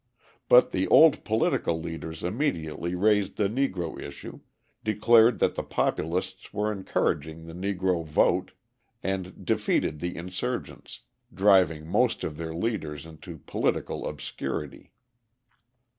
But 0.49 0.71
the 0.71 0.87
old 0.87 1.23
political 1.23 1.79
leaders 1.79 2.23
immediately 2.23 2.95
raised 2.95 3.35
the 3.35 3.47
Negro 3.47 4.01
issue, 4.01 4.39
declared 4.83 5.37
that 5.37 5.53
the 5.53 5.61
Populists 5.61 6.51
were 6.51 6.71
encouraging 6.71 7.45
the 7.45 7.53
Negro 7.53 8.03
vote, 8.03 8.53
and 9.03 9.45
defeated 9.45 9.99
the 9.99 10.17
insurgents, 10.17 11.01
driving 11.31 11.87
most 11.87 12.23
of 12.23 12.37
their 12.37 12.55
leaders 12.55 13.05
into 13.05 13.41
political 13.45 14.07
obscurity. 14.07 14.91